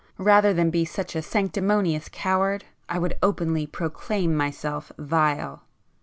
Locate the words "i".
2.89-2.97